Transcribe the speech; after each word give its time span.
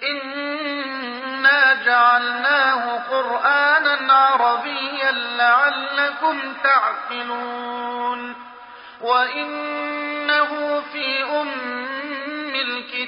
إنا 0.09 1.73
جعلناه 1.85 2.97
قرآنا 3.09 4.13
عربيا 4.13 5.11
لعلكم 5.11 6.53
تعقلون. 6.63 8.35
وإنه 9.01 10.83
في 10.93 11.23
أم 11.23 11.80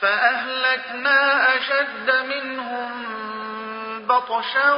فأهلكنا 0.00 1.48
أشد 1.56 2.26
منهم 2.26 2.90
بطشا 4.06 4.72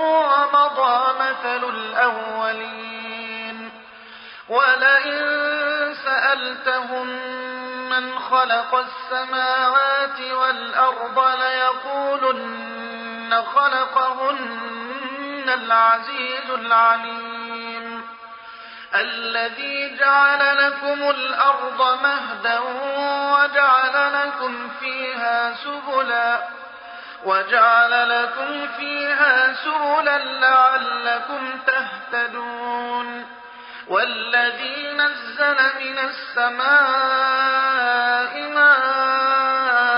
ومضى 0.00 1.14
مثل 1.20 1.64
الأولين. 1.64 3.70
ولئن 4.48 5.94
سألتهم 6.04 7.06
من 7.90 8.18
خلق 8.18 8.74
السماوات 8.74 10.20
والأرض 10.20 11.40
ليقولن 11.40 13.42
خلقهن 13.54 15.48
العزيز 15.48 16.50
العليم. 16.50 18.02
الذي 18.94 19.96
جعل 19.96 20.66
لكم 20.66 21.10
الأرض 21.10 21.98
مهدا 22.02 22.58
وجعل 23.28 24.12
لكم 24.12 24.68
فيها 24.80 25.54
سبلا 25.54 26.48
وجعل 27.24 28.22
لكم 28.22 28.66
فيها 28.78 29.52
سبلا 29.52 30.18
لعلكم 30.18 31.58
تهتدون. 31.66 33.26
والذي 33.88 34.92
نزل 34.92 35.58
من 35.80 35.98
السماء 35.98 37.28
ماء 38.54 39.88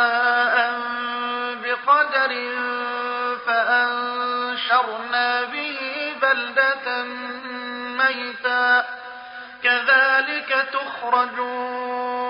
بقدر 1.62 2.32
فأنشرنا 3.46 5.28
به 5.42 5.80
بلدة 6.22 7.02
ميتا 7.98 8.84
كذلك 9.62 10.50
تخرجون. 10.72 12.29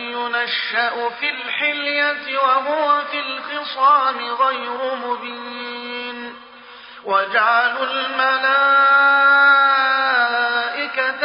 ينشأ 0.21 1.09
في 1.09 1.29
الحلية 1.29 2.37
وهو 2.37 3.01
في 3.11 3.19
الخصام 3.19 4.19
غير 4.19 4.95
مبين. 4.95 6.35
وجعلوا 7.03 7.85
الملائكة 7.85 8.49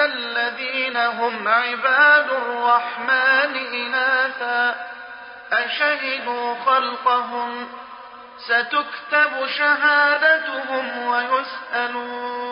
الذين 0.04 0.96
هم 0.96 1.48
عباد 1.48 2.30
الرحمن 2.30 3.56
إناثا. 3.56 4.86
أشهدوا 5.52 6.54
خلقهم؟ 6.66 7.68
ستكتب 8.38 9.46
شهادتهم 9.58 11.06
ويسألون. 11.06 12.46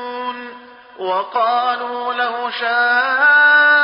وقالوا 0.99 2.15
لو 2.15 2.50
شاء 2.50 3.84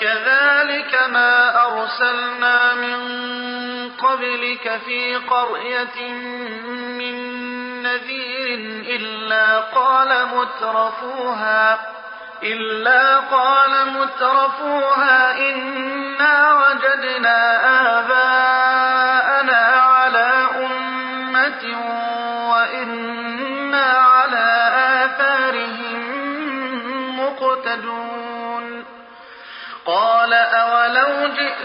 وكذلك 0.00 0.94
ما 1.12 1.62
أرسلنا 1.66 2.74
من 2.74 3.00
قبلك 3.90 4.80
في 4.86 5.16
قرية 5.16 6.12
من 6.98 7.16
نذير 7.82 8.58
إلا 8.96 9.58
قال 9.60 10.26
مترفوها 10.26 11.78
إلا 12.42 13.16
قال 13.18 13.70
مترفوها 13.92 15.38
إنا 15.38 16.54
وجدنا 16.54 17.38
آباءنا 17.98 18.19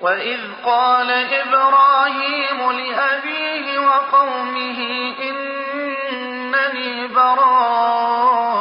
وإذ 0.00 0.40
قال 0.64 1.10
إبراهيم 1.10 2.72
لأبيه 2.72 3.78
وقومه 3.78 5.14
إنني 5.22 7.06
براء 7.08 8.58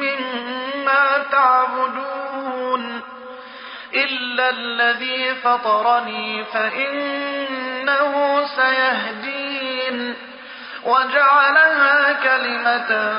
مما 0.00 1.24
تعبدون 1.32 3.00
إلا 3.94 4.50
الذي 4.50 5.34
فطرني 5.34 6.44
فإنه 6.44 8.12
سيهدين 8.46 9.23
وجعلها 10.84 12.12
كلمة 12.12 13.12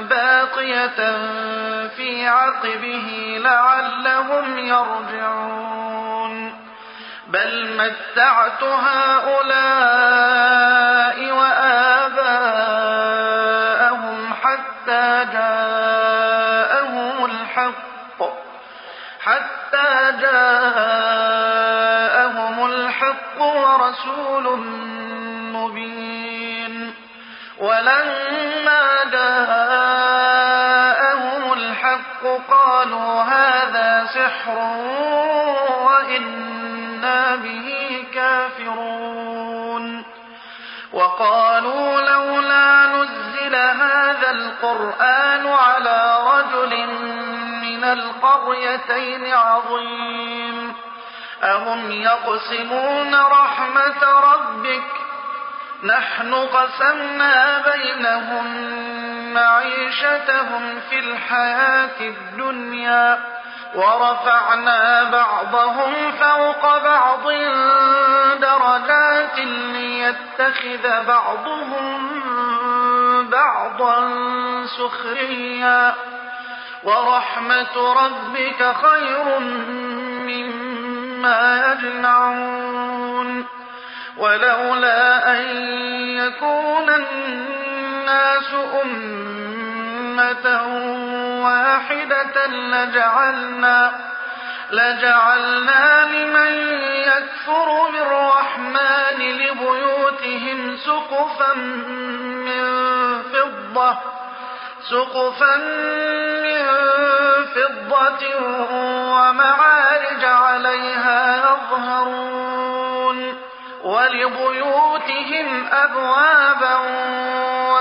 باقية 0.00 1.16
في 1.96 2.28
عقبه 2.28 3.38
لعلهم 3.44 4.58
يرجعون. 4.58 6.54
بل 7.26 7.76
متعت 7.76 8.62
هؤلاء 8.62 9.74
وآباءهم 11.32 12.73
سحر 34.34 34.58
وإنا 35.82 37.36
به 37.36 38.04
كافرون. 38.14 40.04
وقالوا 40.92 42.00
لولا 42.00 42.86
نزل 42.86 43.54
هذا 43.54 44.30
القرآن 44.30 45.46
على 45.46 46.18
رجل 46.32 46.86
من 47.62 47.84
القريتين 47.84 49.34
عظيم. 49.34 50.74
أهم 51.42 51.90
يقسمون 51.90 53.14
رحمة 53.14 54.02
ربك؟ 54.32 54.82
نحن 55.84 56.34
قسمنا 56.34 57.62
بينهم 57.72 58.74
معيشتهم 59.34 60.80
في 60.90 60.98
الحياة 60.98 62.00
الدنيا. 62.00 63.33
ورفعنا 63.74 65.04
بعضهم 65.04 66.12
فوق 66.12 66.84
بعض 66.84 67.32
درجات 68.40 69.38
ليتخذ 69.38 71.04
بعضهم 71.06 72.10
بعضا 73.30 74.10
سخريا. 74.66 75.94
ورحمة 76.84 77.92
ربك 77.92 78.74
خير 78.82 79.38
مما 80.28 81.72
يجمعون. 81.72 83.46
ولولا 84.16 85.32
أن 85.32 85.46
يكون 86.16 86.90
الناس 86.90 88.54
أمة 88.84 90.46
واحدة 91.44 92.46
لجعلنا 92.46 93.92
لجعلنا 94.70 96.04
لمن 96.04 96.52
يكفر 96.94 97.90
بالرحمن 97.92 99.18
لبيوتهم 99.18 100.76
سقفا 100.76 101.54
من 101.54 102.64
فضة 103.22 103.98
سقفا 104.90 105.56
من 106.44 106.64
فضة 107.54 108.36
ومعارج 109.10 110.24
عليها 110.24 111.36
يظهرون 111.36 113.34
ولبيوتهم 113.84 115.66
أبوابا 115.72 116.74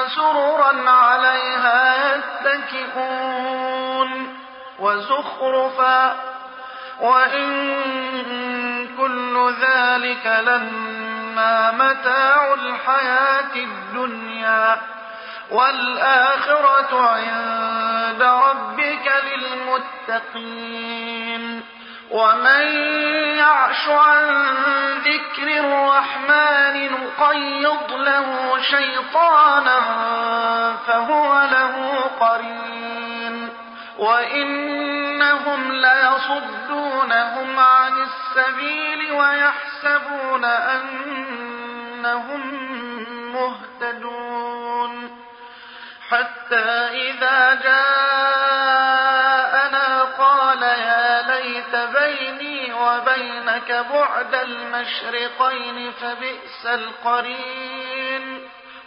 وسررا 0.03 0.89
عليها 0.89 2.15
يتكئون 2.43 4.37
وزخرفا 4.79 6.15
وإن 7.01 7.53
كل 8.97 9.53
ذلك 9.61 10.25
لما 10.47 11.71
متاع 11.71 12.53
الحياة 12.53 13.55
الدنيا 13.55 14.81
والآخرة 15.51 17.09
عند 17.09 18.21
ربك 18.21 19.11
للمتقين 20.09 21.63
ومن 22.11 22.67
يعش 23.37 23.87
عن 23.87 24.53
ذكر 25.05 25.47
الرحمن 25.59 26.91
نقيض 26.91 27.91
له 27.91 28.42
شيطانا 28.63 29.79
فهو 30.87 31.41
له 31.51 32.01
قرين. 32.19 33.49
وإنهم 33.97 35.71
ليصدونهم 35.71 37.59
عن 37.59 38.01
السبيل 38.01 39.11
ويحسبون 39.11 40.45
أنهم 40.45 41.63
مهتدون. 43.33 45.23
حتى 46.09 46.65
إذا 46.91 47.53
جاءنا 47.53 48.03
قال 50.03 50.63
يا 50.63 51.21
ليت 51.21 51.75
بيني 51.75 52.73
وبينك 52.73 53.85
بعد 53.93 54.35
المشرقين 54.35 55.91
فبئس 55.91 56.65
القرين. 56.65 58.42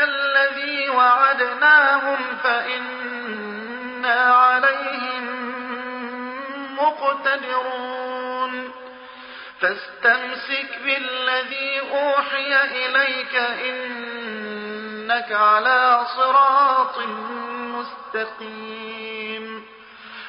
الذي 0.02 0.88
وعدناهم 0.88 2.18
فإنا 2.44 4.24
عليهم 4.34 5.26
مقتدرون. 6.76 8.72
فاستمسك 9.60 10.78
بالذي 10.84 11.80
أوحي 11.92 12.62
إليك 12.64 13.34
إنك 13.64 15.32
على 15.32 16.06
صراط 16.16 16.98
مستقيم. 17.58 18.95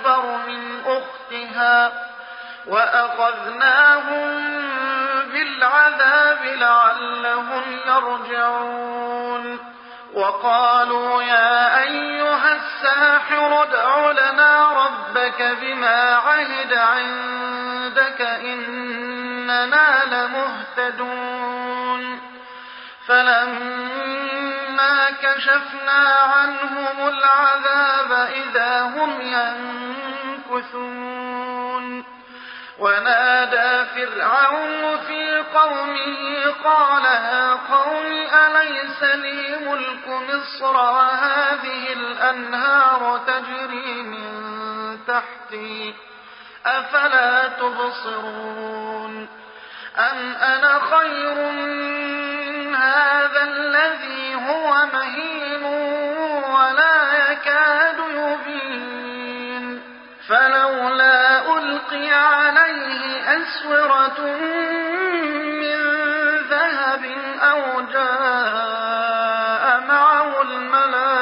أكبر 0.00 0.36
من 0.46 0.80
أختها 0.86 1.92
وأخذناهم 2.66 4.40
بالعذاب 5.32 6.44
لعلهم 6.44 7.62
يرجعون 7.86 9.58
وقالوا 10.14 11.22
يا 11.22 11.82
أيها 11.82 12.52
الساحر 12.52 13.62
ادع 13.62 14.10
لنا 14.10 14.72
ربك 14.72 15.56
بما 15.62 16.14
عهد 16.14 16.72
عندك 16.72 18.20
إننا 18.20 20.04
لمهتدون 20.86 21.40
فلما 23.06 24.19
كشفنا 25.22 26.08
عنهم 26.34 27.08
العذاب 27.08 28.12
إذا 28.12 28.80
هم 28.80 29.20
ينكثون 30.50 32.04
ونادى 32.78 33.86
فرعون 33.94 34.98
في 35.06 35.38
قومه 35.54 36.54
قال 36.64 37.04
يا 37.04 37.52
قوم 37.52 38.26
أليس 38.46 39.02
لي 39.02 39.56
ملك 39.68 40.08
مصر 40.08 40.74
وهذه 40.76 41.92
الأنهار 41.92 43.20
تجري 43.26 44.02
من 44.02 44.98
تحتي 45.06 45.94
أفلا 46.66 47.48
تبصرون 47.48 49.28
أم 49.98 50.34
أنا 50.34 50.80
خير 50.80 51.50
هذا 52.80 53.42
الذي 53.42 54.34
هو 54.34 54.86
مهين 54.92 55.64
ولا 56.44 57.30
يكاد 57.30 57.98
يبين. 57.98 59.82
فلولا 60.28 61.58
ألقي 61.58 62.10
عليه 62.10 63.36
أسورة 63.36 64.20
من 65.60 65.78
ذهب 66.50 67.04
أو 67.42 67.60
جاء 67.92 69.64
معه 69.88 70.42
الملائكة 70.42 71.20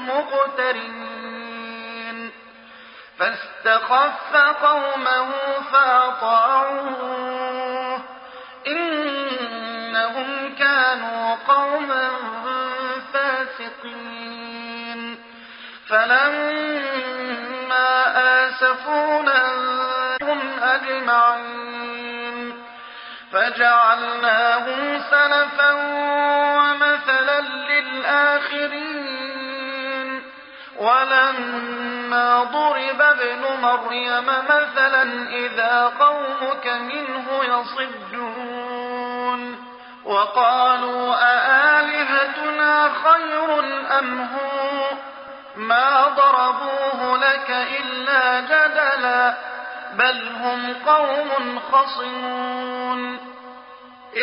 مقترنين. 0.00 1.10
فاستخف 3.18 4.36
قومه 4.62 5.28
فأطاعوه 5.72 7.29
فلما 15.90 17.88
آسفونا 18.46 19.42
هم 20.22 20.40
أجمعين 20.62 22.62
فجعلناهم 23.32 25.02
سلفا 25.10 25.72
ومثلا 26.56 27.40
للآخرين 27.70 29.20
ولما 30.78 32.42
ضرب 32.42 33.02
ابن 33.02 33.42
مريم 33.62 34.26
مثلا 34.26 35.02
إذا 35.30 35.92
قومك 36.00 36.66
منه 36.66 37.26
يصدون 37.44 38.90
وقالوا 40.04 41.14
أآلهتنا 41.14 42.90
خير 43.04 43.58
أم 43.98 44.20
هو 44.20 44.59
ما 45.60 46.08
ضربوه 46.08 47.16
لك 47.16 47.50
إلا 47.50 48.40
جدلا 48.40 49.34
بل 49.92 50.28
هم 50.28 50.74
قوم 50.86 51.60
خصمون. 51.72 53.30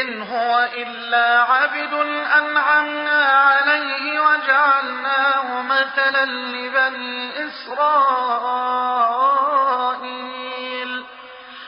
إن 0.02 0.22
هو 0.22 0.68
إلا 0.74 1.42
عبد 1.42 1.94
أنعمنا 2.38 3.26
عليه 3.26 4.20
وجعلناه 4.20 5.62
مثلا 5.62 6.26
لبني 6.26 7.48
إسرائيل. 7.48 7.78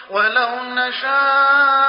ولو 0.10 0.50
نشاء 0.64 1.89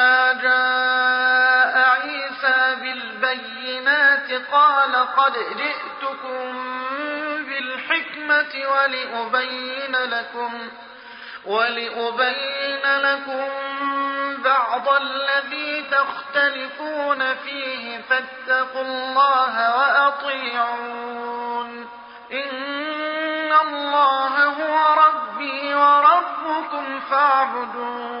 ولما 0.00 0.32
جاء 0.32 1.74
عيسى 1.88 2.76
بالبينات 2.80 4.32
قال 4.52 4.96
قد 4.96 5.32
جئتكم 5.32 6.52
بالحكمة 7.46 8.68
ولأبين 8.68 9.96
لكم 9.96 10.68
ولأبين 11.46 12.84
لكم 12.84 13.48
بعض 14.44 14.88
الذي 14.88 15.84
تختلفون 15.90 17.34
فيه 17.34 18.00
فاتقوا 18.00 18.82
الله 18.82 19.76
وأطيعون 19.76 20.90
إن 22.32 23.52
الله 23.52 24.44
هو 24.44 24.94
ربي 25.04 25.74
وربكم 25.74 27.00
فاعبدوه. 27.10 28.20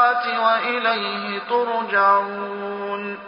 وإليه 0.27 1.39
ترجعون. 1.49 3.19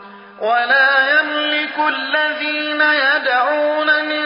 ولا 0.42 1.20
يملك 1.20 1.80
الذين 1.88 2.82
يدعون 2.82 4.06
من 4.06 4.24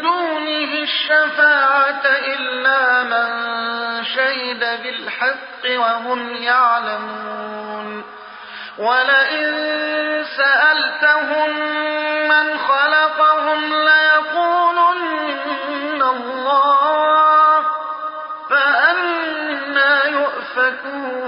دونه 0.00 0.82
الشفاعة 0.82 2.02
إلا 2.06 3.02
من 3.02 3.28
شهد 4.04 4.82
بالحق 4.82 5.80
وهم 5.80 6.36
يعلمون. 6.36 8.04
ولئن 8.78 9.54
سألتهم 10.36 11.50
من 12.28 12.58
خلقهم 12.58 13.74
ليقولن 13.74 15.38
الله 16.02 17.62
فأنا 18.50 20.04
يؤفكون. 20.04 21.27